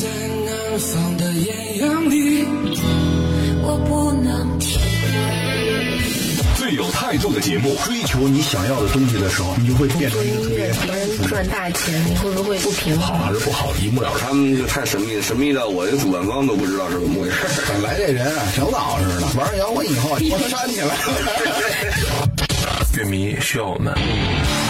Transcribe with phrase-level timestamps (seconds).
[0.00, 0.08] 在
[0.46, 2.46] 南方的艳阳里，
[3.60, 4.80] 我不能停。
[6.56, 13.18] 最有态度的节目，追求你想要的东西的时候，你就会变成一个特别别人赚大钱，你会不会不平衡？
[13.18, 14.20] 好还是不好，一目了然。
[14.20, 17.36] 他们就太神秘，神秘到我这主办方都不知道是怎么回事。
[17.68, 20.94] 本来这人啊，挺老实的，玩摇滚以后，我煽起来了。
[22.96, 23.92] 乐迷需要我们。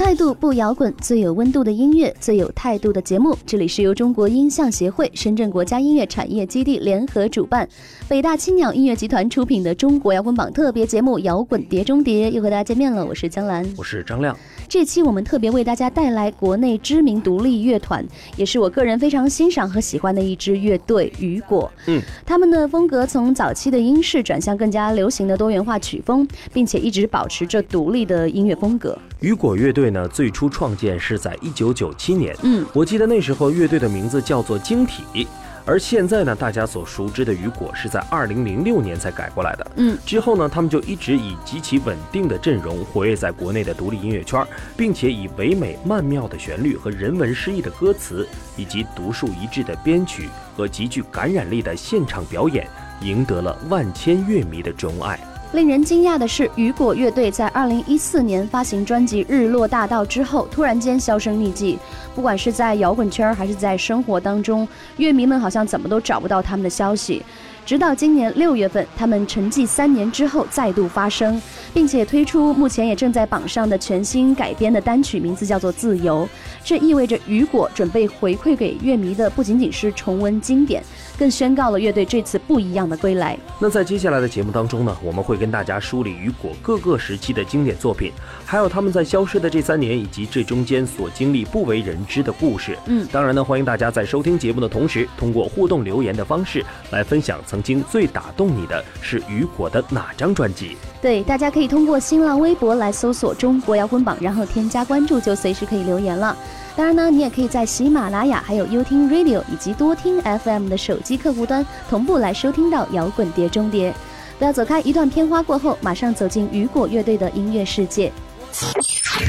[0.00, 3.36] 态度不摇滚，最有温度的音乐，最有态度的节目。
[3.44, 7.68] 这里是由中国音像协会、深圳国家音乐产业基地联合主办，
[8.08, 13.04] 北大青鸟音乐集团出品的中国摇滚榜特别节目《摇滚碟中谍》，又和大家见面了。
[13.04, 14.34] 我是江兰，我是张亮。
[14.70, 18.02] 这期我们特别为大家带来国内知名独立乐团，
[18.36, 21.70] 也是我个人非常欣赏和喜欢的一支乐队——雨果。
[21.88, 28.96] 嗯，他们的风格从早期的英式转向更加流行的多元化曲风，并且一直保持着独立的音乐风格。
[29.18, 32.36] 雨果乐队呢，最初创建是在一九九七年。
[32.42, 35.26] 嗯，我记得那时候乐队的名字叫做晶体。
[35.66, 39.70] 而现在呢，大家所熟知的雨果是在二零零六年才改过来的。
[39.76, 44.44] 嗯，之后呢，他们就一直以极其稳定的阵容活跃在国内的独立音乐圈，
[44.76, 52.66] 并且以唯美曼妙的旋律和人文诗意的歌词，以及独树一帜的编曲和极具感染力的现场表演，
[53.02, 55.20] 赢得了万千乐迷的钟爱。
[55.52, 61.76] 令人惊讶的是，雨果乐队在二零一四年发行专辑《日落大道》之后，突然间销声匿迹。
[62.14, 64.66] 不管是在摇滚圈还是在生活当中，
[64.98, 67.24] 乐迷们好像怎么都找不到他们的消息。
[67.70, 71.40] 直到今年六月份，他们沉寂三年之后再度发声，
[71.72, 76.26] 并且推出目前也正在榜上的全新改编的单曲，名字叫做《自由》。
[76.64, 80.82] 这意味着雨果准备回馈给乐迷的不仅仅是重温经典，
[81.16, 83.38] 更宣告了乐队这次不一样的归来。
[83.60, 88.10] 那在接下来的节目当中呢，我们会跟大家梳理雨果各个时期的经典作品，
[88.44, 92.76] 还有他们在消失的这三年以及这中间所经历不为人知的故事。
[92.86, 100.76] 嗯，当然呢，欢迎大家在收听节目的同时，通过互动留言的方式来分享曾经最打动你的是雨果的哪张专辑。
[101.00, 106.36] 对，大家可以通过新浪微博来搜索“中国摇滚榜”，然后添加关注，就随时可以留言了。
[106.76, 113.94] 当然呢，你也可以在喜马拉雅、还有优听 Radio 以及多听 FM 的手机客户端同步来收听到摇滚碟中碟。
[114.38, 118.12] 不要走开，一段片花过后，马上走进雨果乐队的音乐世界。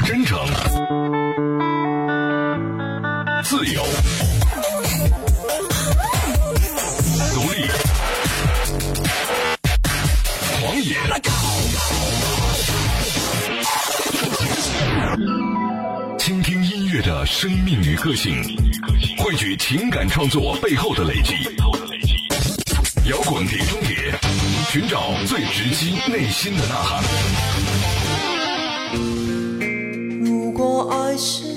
[0.06, 0.38] 真诚，
[3.44, 3.82] 自由，
[16.18, 18.42] 倾听音乐的生命与个性，
[19.18, 21.34] 汇聚情感创作背后的累积。
[23.08, 24.12] 摇滚碟中谍，
[24.72, 27.00] 寻找最直击内心的呐喊。
[30.24, 31.51] 如果爱是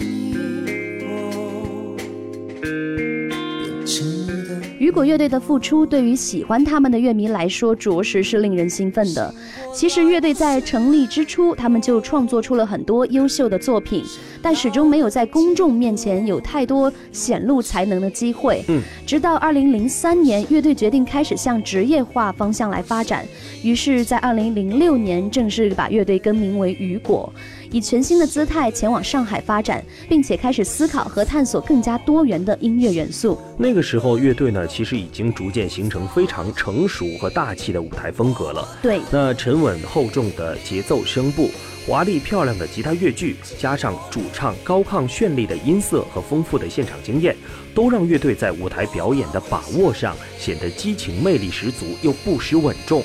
[4.86, 9.34] 雨果乐队的复出，对于喜欢他们的乐迷来说，着实是令人兴奋的。
[9.74, 14.04] 其实，乐队在成立之初，他们就创作出了很多优秀的作品，
[14.44, 18.64] 但始终没有在公众面前有太多显露才能的机会。
[18.68, 23.26] 嗯，直到二零零三年，乐队决定开始向职业化方向来发展，
[23.64, 27.34] 于是，在二零零六年正式把乐队更名为雨果。
[27.72, 33.38] 以全新的姿态前往上海发展，并且开始思考和探索更加多元的音乐元素。
[33.58, 38.68] 那个时候，乐队呢其实已经逐渐形成非常成熟和大气的舞台风格了。
[38.82, 41.50] 对，那沉稳厚重的节奏声部、
[41.88, 47.36] 华丽漂亮的吉他乐句，加上主唱高亢绚丽的音色和丰富的现场经验，
[47.74, 53.04] 都让乐队在舞台表演的把握上显得激情魅力十足，又不失稳重。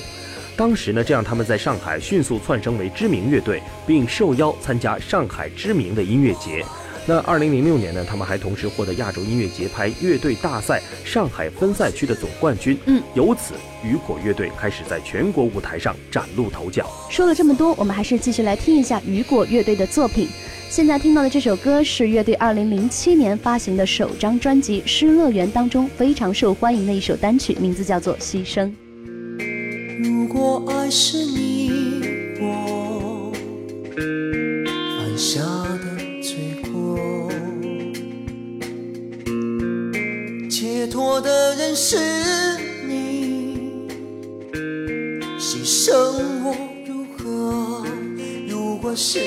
[0.61, 6.63] 当时呢，这让他们在上海迅速窜升为知名乐队，并受邀参加上海知名的音乐节。
[7.07, 12.77] 那二零零六年呢，他们还同时获得亚洲音乐节拍乐队大赛上海分赛区的总冠军。
[12.85, 16.87] 嗯，由此雨果乐队开始在全国舞台上崭露头角。
[17.09, 20.27] 说了这么多，我们还是继续来听一下雨果乐队的作品。
[20.69, 28.65] 现在听到的这首歌是乐队二零零七年发行的首张专辑《失乐园》当中非常受欢迎的一首单曲，名字叫做《牺牲》。
[30.93, 33.31] 是你我
[33.95, 37.31] 犯下的罪过，
[40.49, 41.97] 解脱的人是
[42.85, 43.87] 你，
[45.39, 45.87] 牺牲
[46.43, 46.53] 我
[46.85, 47.85] 如何？
[48.45, 49.19] 如果是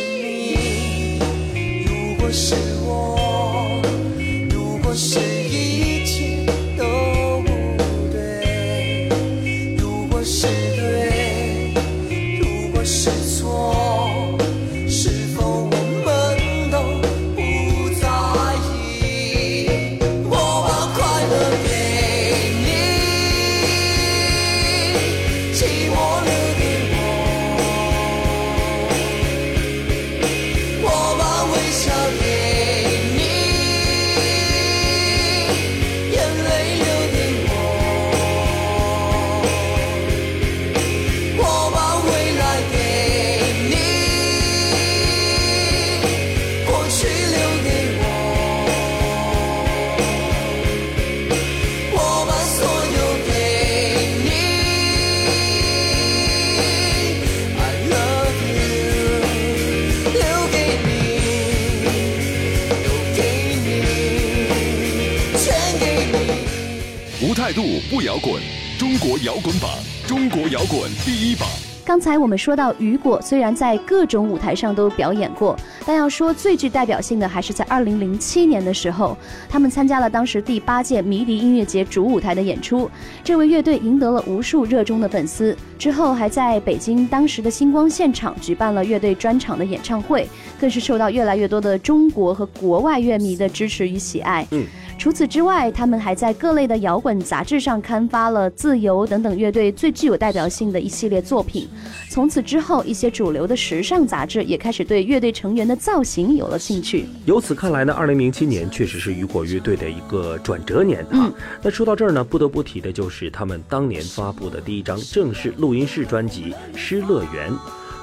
[69.44, 69.70] 滚榜，
[70.06, 71.46] 中国摇滚第一榜。
[71.84, 75.54] 刚才我们说到雨果，虽然在各种舞台上都表演过，
[75.84, 79.14] 但要说最具代表性的，还是在2007年的时候，
[79.46, 82.90] 他们参加了当时第八届迷笛音乐节主舞台的演出。
[83.22, 90.26] 这位乐队赢得了无数热衷的粉丝，之后还在北京当时的星光现场举办了乐队专场的演唱会，
[90.58, 94.46] 更是受到越来越多的中国和国外乐迷的支持与喜爱。
[94.52, 94.64] 嗯。
[94.96, 101.68] 除此之外，他们还在各类的摇滚杂志上刊发了《自由》等等乐队最具有代表性的一系列作品。
[102.08, 107.04] 从此之后，一些主流的时尚杂志也开始对乐队成员的造型有了兴趣。
[107.26, 111.30] 由此看来呢，二零零七年确实是雨果乐队的一个转折年啊。
[111.60, 117.52] 那说到这儿呢，不得不提的就是他们当年发布的第一张正式录音室专辑《失乐园》。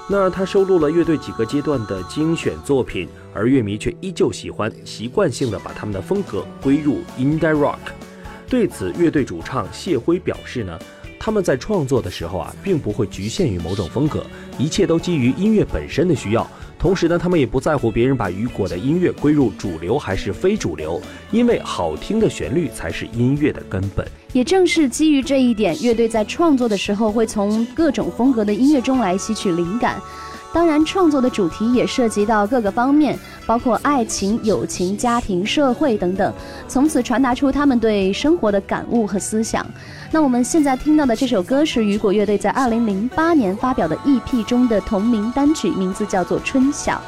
[0.07, 7.77] 那他收录了乐队几个阶段的精选作品，而乐迷却依旧喜欢，习惯性的把他们的风格归入 indie rock。
[8.49, 10.77] 对此，乐队主唱谢辉表示呢，
[11.17, 14.25] 他们在创作的时候啊，并不会局限于某种风格，
[14.57, 16.45] 一切都基于音乐本身的需要。
[16.81, 20.99] 同时呢，他们也不在乎别人把雨果的音乐归入主流还是非主流，
[21.29, 24.03] 因为好听的旋律才是音乐的根本。
[24.33, 30.01] 也正是基于这一点，乐队在创作的时候会从各种风格的音乐中来吸取灵感。
[30.53, 36.33] 当然，创作的主题也涉及到各个方面，包括爱情、友情、家庭、社会等等，
[36.67, 39.65] 从此传达出他们对生活的感悟和思想。
[40.11, 47.01] 那我们现在听到的这首歌是雨果乐队在2008年发表的 EP 中的同名单曲，名字叫做《春晓》。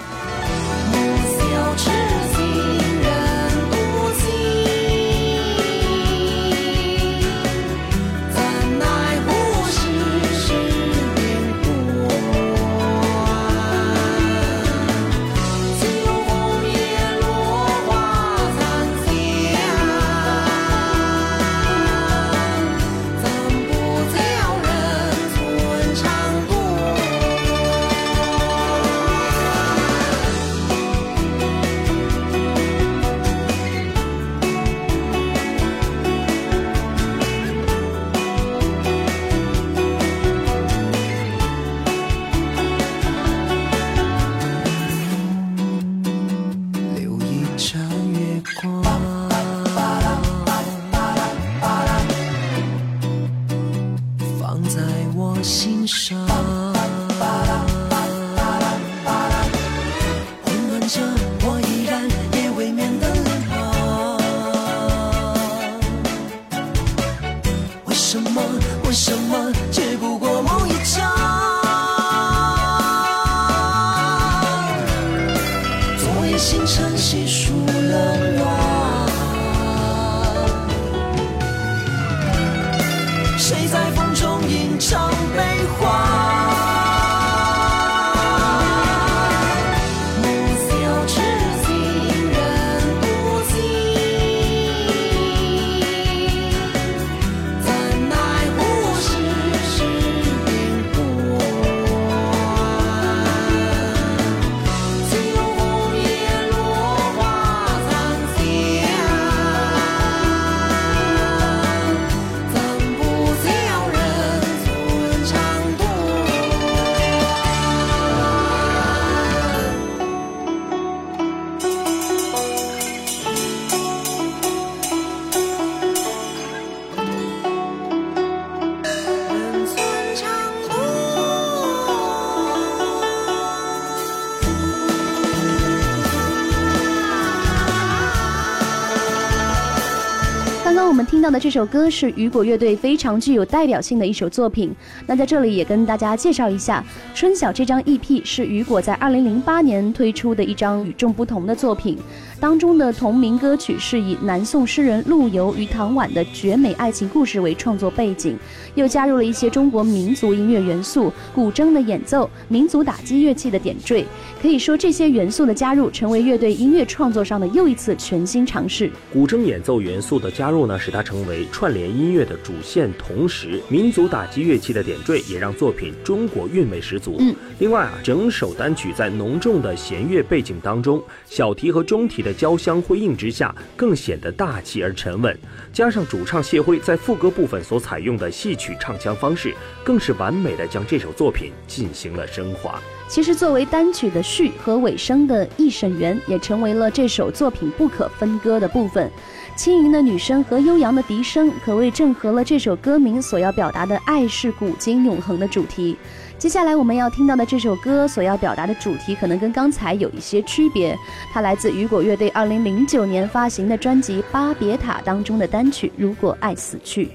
[140.73, 144.73] 刚刚我们听到的这首歌是雨果乐队非常具有代表性的一首作品。
[145.05, 146.83] 那在这里也跟大家介绍一下，
[147.15, 151.99] 《春晓》这张 EP 是雨果在2008年推出的一张与众不同的作品。
[152.43, 158.37] 当中的同名歌曲是以南宋诗人陆游与唐婉的绝美爱情故事为创作背景，
[158.75, 164.05] 又加入了一些中国民族音乐元素、古筝的演奏、民族打击乐器的点缀。
[164.41, 168.91] 可以说，这些元素的加入成为乐队音乐创作上的又一次全新尝试。
[169.13, 177.15] 古筝演奏元素的加入呢，使它成为串联音乐的主线，同时民族打击乐器的点缀也让作品中国韵味十足。
[177.19, 182.32] 嗯，另外啊，整首单曲在浓重的弦乐背景当中，小提和中提的。
[182.33, 185.37] 交相辉映之下，更显得大气而沉稳。
[185.71, 192.81] 加上主唱谢辉在副歌部分所采用的戏曲唱腔方式，更是完美的将这首作品进行了升华。
[193.07, 199.11] 其实，作为单曲的序和尾声的一审员，也成为了这首作品不可分割的部分。
[199.55, 205.95] 轻盈的女声和悠扬的笛声，可谓正合了这首歌名所要表达的“爱是古今永恒”的主题。
[206.43, 210.93] 接下来我们要听到的这首歌所要表达的主题，可能跟刚才有一些区别。
[211.31, 217.05] 它来自雨果乐队2009年发行的专辑《巴别塔》当中的单曲《如果爱死去》。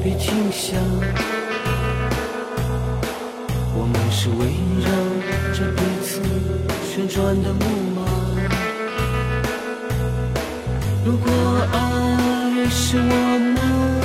[0.00, 0.76] 别停下，
[3.74, 4.46] 我们是围
[4.78, 4.92] 绕
[5.52, 6.22] 着彼此
[6.88, 7.64] 旋转的木
[7.96, 8.06] 马。
[11.04, 11.32] 如果
[11.72, 13.99] 爱是我们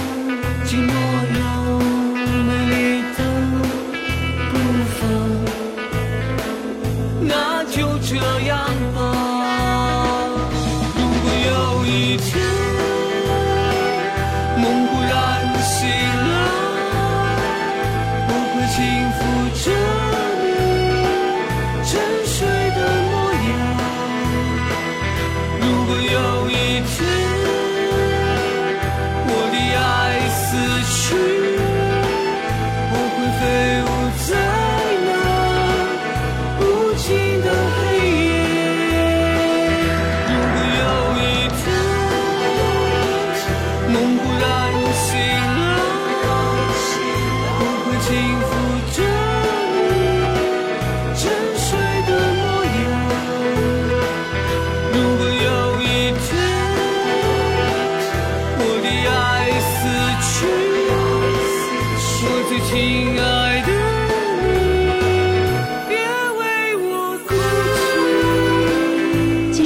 [48.05, 48.54] 幸福。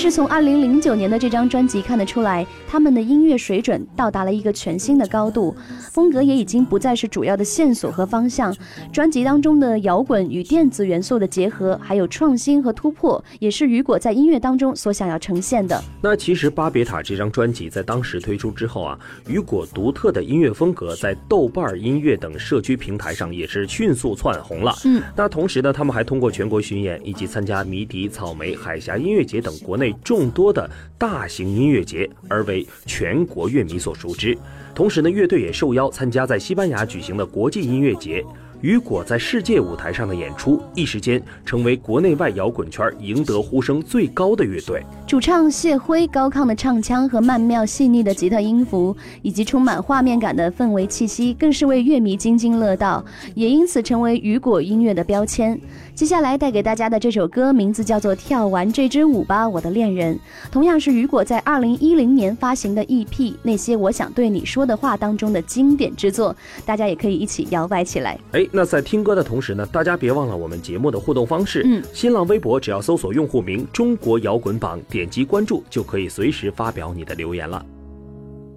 [0.10, 0.12] 哭泣。
[0.12, 5.56] 其实从2009年的这张专辑看得出来，他们的音乐水准到达了一个全新的高度，
[5.92, 8.56] 风格也已经不再是主要的线索和方向。
[8.92, 15.80] 专辑当中的摇滚与电子元素的结合，还有创新和突破，也是雨果在音乐当中所想要呈现的。
[16.01, 18.98] 那其实《巴别塔》这张专辑在当时推出之后啊，
[19.28, 24.74] 雨果独特的音乐风格在豆瓣音乐等社区平台上也是迅速窜红了。
[24.86, 34.38] 嗯，那同时呢，他们还通过全国巡演以及参加迷笛、草莓、海峡音乐节等国内众多的大型音乐节，而为全国乐迷所熟知。
[34.74, 38.24] 同时呢，乐队也受邀参加在西班牙举行的国际音乐节。
[38.62, 44.84] 雨果在世界舞台上的演出，一时间成为国内外摇滚圈赢得呼声最高的乐队。
[45.08, 53.03] 主唱谢辉高亢的唱腔和曼妙细腻的吉他音符，以及充满画面感的氛围气息，更是为乐迷津津乐道，
[53.34, 55.58] 也因此成为雨果音乐的标签。
[56.00, 60.15] 接下来带给大家的这首歌名字叫做《跳完这支舞吧，我的恋人》，
[60.50, 63.06] 同样是雨果在二零一零年发行的 EP
[63.44, 66.34] 《那些我想对你说的话》当中的经典之作，
[66.65, 68.18] 大家也可以一起摇摆起来。
[68.32, 71.63] 哎，那在听歌的同时呢，大家别忘了我们节目的互动方式。
[71.65, 77.65] 嗯，新浪微博只要搜索用户名“中国摇滚榜”，点击关注就可以随时发表你的留言了。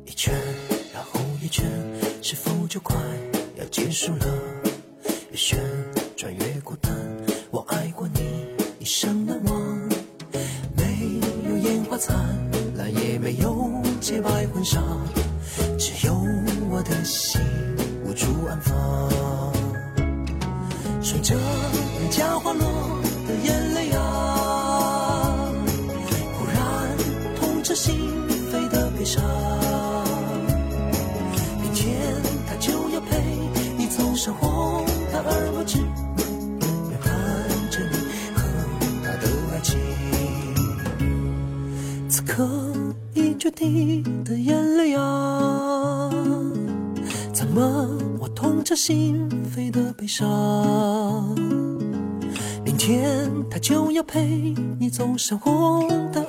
[0.06, 0.32] 一圈，
[0.94, 1.66] 然后一圈，
[2.22, 2.94] 是否就快
[3.58, 4.26] 要结束了？
[5.32, 5.58] 越旋
[6.16, 6.92] 转越孤单，
[8.94, 9.58] 生难忘。
[10.76, 11.18] 没
[11.48, 12.14] 有烟花灿
[12.76, 13.66] 烂，也没有
[14.02, 14.82] 洁白婚纱，
[15.78, 16.12] 只有
[16.70, 17.40] 我的心
[18.04, 18.74] 无处安放。
[21.02, 22.66] 顺着人家滑落
[42.34, 42.48] 可
[43.12, 46.10] 以决堤的眼泪啊，
[47.30, 47.86] 怎么
[48.18, 50.24] 我痛彻心扉的悲伤？
[52.64, 56.24] 明天他就要陪你走上红毯，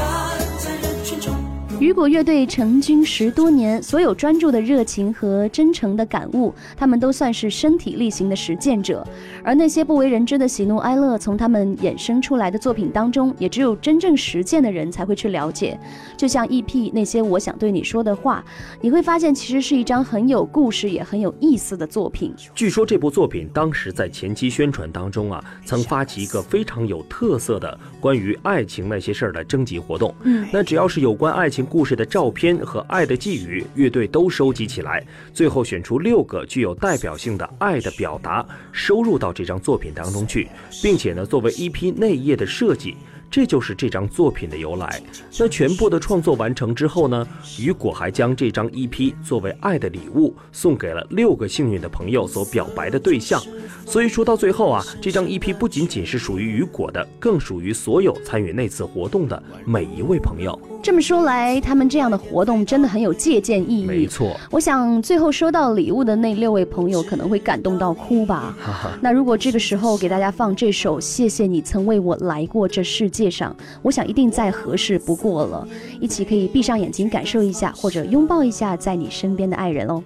[0.00, 0.29] 因
[1.80, 9.02] 雨果乐队成军十多年，所有专注的热情和真诚的感悟，他们都算是身体力行的实践者。
[9.42, 15.80] 而那些不为人知的喜怒哀乐，从他们衍生出来的作品当中，也只有真正实践的人才会去了解。
[16.18, 18.44] 就像 EP 那些我想对你说的话，
[18.82, 22.34] 你会发现其实是一张很有故事也很有意思的作品。
[22.54, 30.14] 据说这部作品当时在前期宣传当中啊，曾发起一个非常有特色的关于爱情那些事儿的征集活动。
[30.24, 40.48] 嗯，那只要是有关爱情故事的照片和爱的寄语，乐队都收集起来，最后选出六个具有代表性的爱的表达，收入到这张作品当中去，
[40.82, 42.96] 并且呢，作为一批内页的设计。
[43.30, 45.00] 这就是这张作品的由来。
[45.38, 47.26] 那全部的创作完成之后呢，
[47.58, 53.40] 雨果还将这张 EP 作为爱的礼物送给了六个幸运的朋友所表白的对象。
[53.86, 60.58] 所以说到最后啊，这张 EP 不仅仅是属于雨果的，更属于所有参与那次活动的每一位朋友。
[60.82, 63.84] 这么说来，他们这样的活动真的很有借鉴意义。
[63.84, 68.56] 没错，我想最后收到礼物的那六位朋友可能会感动到哭吧。
[69.00, 75.68] 那如果这个时候给大家放这首《谢谢你曾为我来过这世界界上》，我想一定再合适不过了。
[76.00, 80.02] 一起可以闭上眼睛感受一下，或者拥抱一下在你身边的爱人哦。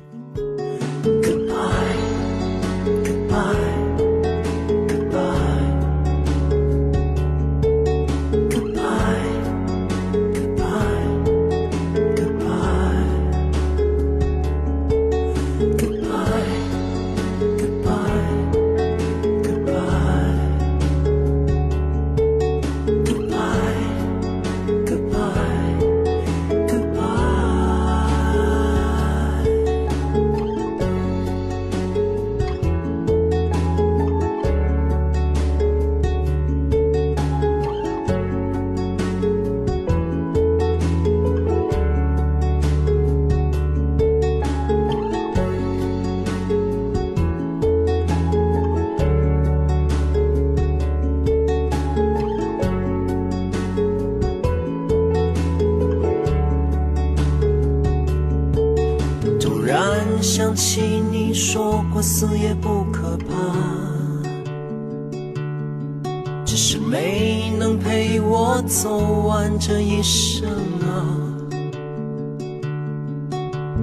[70.83, 71.35] 啊。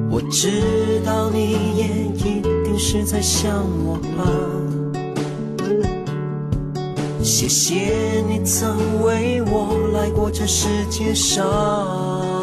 [0.10, 4.62] 我知道你也一定是在想我吧。
[7.24, 12.41] 谢谢你曾为我来过这世界上。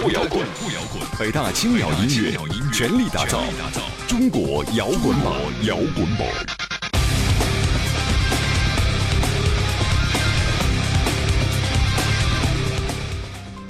[0.00, 1.02] 不摇滚，不摇滚。
[1.18, 2.34] 北大青鸟音乐
[2.72, 3.42] 全力打造
[4.08, 5.34] 中国摇滚榜，
[5.64, 6.59] 摇滚榜。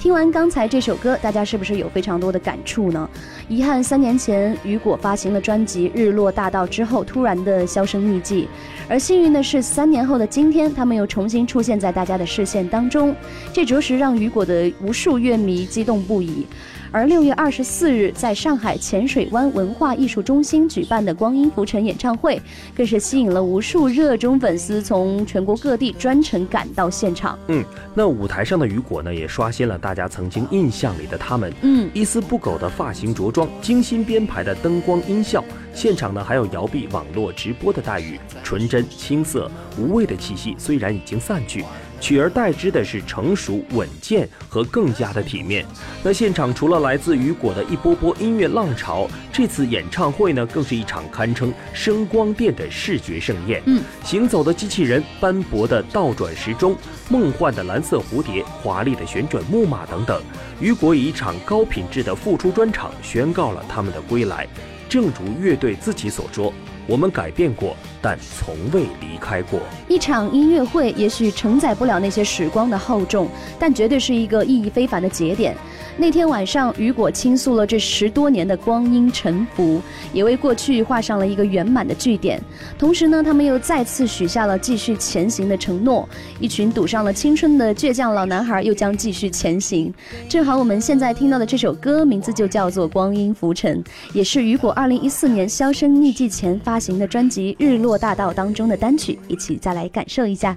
[0.01, 3.07] 听完刚才这首歌，大家是不是有非常多的感触呢？
[3.47, 8.47] 遗憾三年前雨果发行了专辑《日落大道》之后，突然的销声匿迹。
[8.89, 13.15] 而幸运的是，三年后的今天，他们又重新出现在大家的视线当中，
[13.53, 16.47] 这着实让雨果的无数乐迷激动不已。
[16.91, 22.39] 而六月二十四日在上海浅水湾文化艺术中心举办的《光阴浮沉》演唱会，
[22.75, 27.39] 更是吸引了无数热衷粉丝从全国各地专程赶到现场。
[27.47, 27.63] 嗯，
[27.95, 31.53] 那舞台上的雨果呢，也刷新了大家曾经印象里的他们。
[31.61, 35.41] 嗯，一丝不苟的发型着装，精心编排的灯光音效，
[35.73, 41.63] 现场呢还有摇臂网络直播的待遇，纯真青涩无畏的气息虽然已经散去。
[42.01, 45.65] 取而代之的是成熟、稳健和更加的体面。
[46.03, 53.61] 那现场除了来自雨果的一波波音乐浪潮，这次演唱会呢，更是一场堪称声光电的视觉盛宴。
[53.67, 56.75] 嗯，行走的机器人、斑驳的倒转时钟、
[57.07, 60.21] 梦幻的蓝色蝴蝶、华丽的旋转木马等等，
[60.59, 64.47] 雨果以一场高品质的复出专场宣告了他们的归来。
[64.89, 66.51] 正如乐队自己所说。
[66.87, 69.59] 我们改变过，但从未离开过。
[69.87, 73.27] 一场音乐会也许承载不了那些时光的厚重，
[73.59, 75.55] 但绝对是一个意义非凡的节点。
[75.97, 79.81] 那天晚上，雨果倾诉了这十多年的光阴沉浮，
[80.13, 82.41] 也为过去画上了一个圆满的句点。
[82.79, 86.07] 同时呢，他们又再次许下了继续前行的承诺。
[86.39, 89.93] 一群赌上了青春的倔强老男孩又将继续前行。
[90.29, 93.83] 正好我们现在听到的这首歌名字就叫做《光阴浮沉》，
[94.13, 99.19] 也是雨果2014年销声匿迹前发行的专辑《日落过大道》当中的单曲。
[99.27, 100.55] 一起再来感受一下。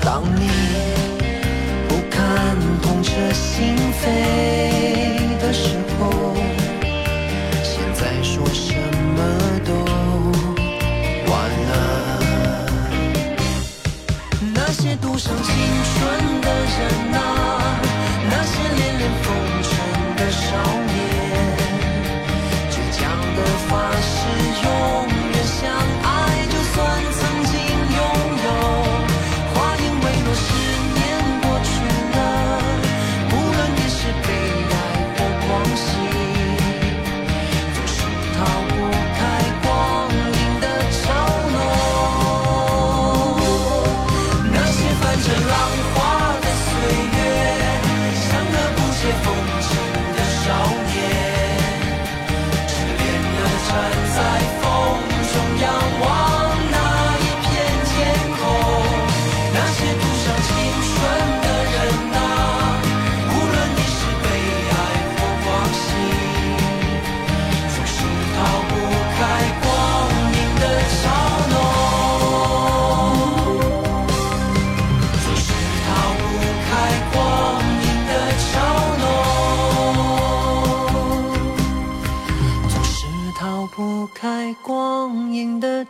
[0.00, 0.48] 当你
[1.88, 4.63] 不看痛彻心扉。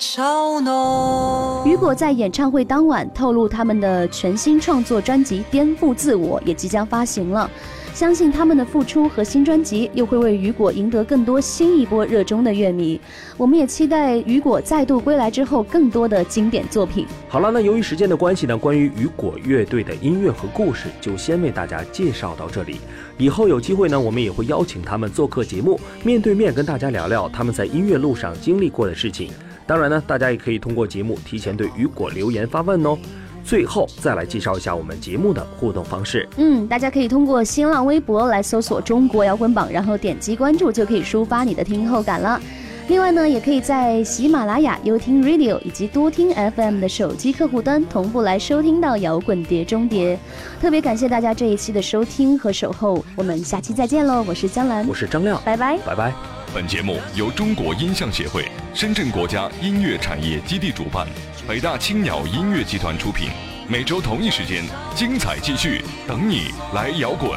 [0.04, 1.66] 嘲弄。
[1.66, 7.50] 雨果在演唱会当晚透露，他们的全新创作专辑《颠覆自我》也即将发行了。
[7.94, 13.00] 相信他们的付出和新专辑又会为雨果赢得更多新一波热衷的乐迷。
[13.36, 17.06] 我们也期待雨果再度归来之后更多的经典作品。
[17.28, 22.78] 好了，那由于时间的关系呢，关于雨果乐队的音乐和故事就先为大家介绍到这里。
[23.16, 29.30] 以后有机会呢，我们也会邀请他们做客节目，面对面跟大家聊聊他们在音乐路上经历过的事情。
[29.66, 32.98] 当然呢，大家也可以通过节目提前对雨果留言发问哦。
[33.42, 36.26] 最后再来介绍一下我们节目的互动方式。
[36.38, 42.40] 嗯，大家可以通过新浪微博来搜索“中国摇滚榜”，然后点击关注就可以抒发你的听后感了。
[42.86, 50.18] 另外呢，也可以在喜马拉雅、优听 Radio 以及多听 FM 的手机客户端同步来收听到摇滚碟中碟。
[50.60, 54.22] 特别感谢大家这一期的收听和守候，我们下期再见喽！
[54.28, 56.12] 我是江兰，我是张亮，拜拜，拜拜。
[56.54, 58.44] 本节目由中国音像协会、
[58.74, 61.06] 深圳国家音乐产业基地主办，
[61.48, 63.30] 北大青鸟音乐集团出品。
[63.66, 64.62] 每周同一时间，
[64.94, 67.30] 精彩继续，等你来摇滚。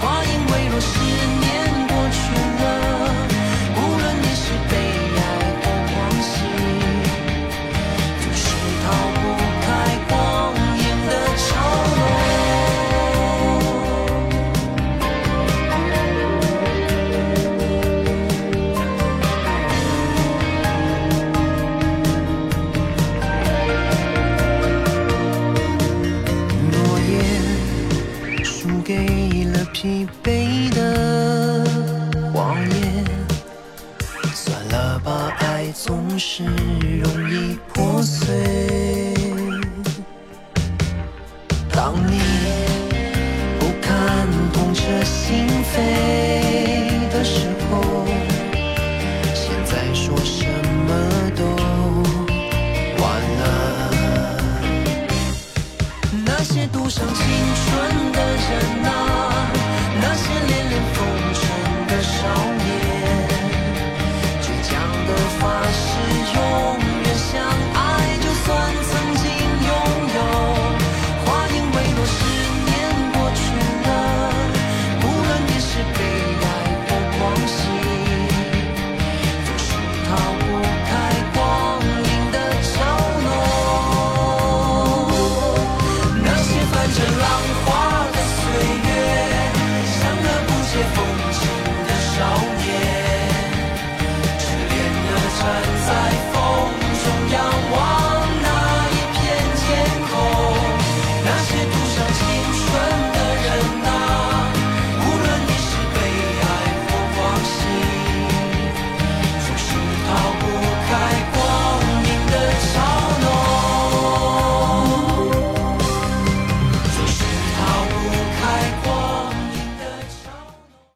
[0.00, 1.35] 话音未落，十
[28.86, 28.94] 给
[29.52, 31.64] 了疲惫的
[32.32, 33.04] 谎言，
[34.32, 39.12] 算了吧，爱总是容易破碎。
[41.72, 42.20] 当你
[43.58, 46.25] 不堪痛彻心扉，